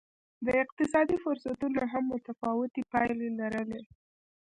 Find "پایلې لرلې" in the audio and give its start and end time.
2.91-3.81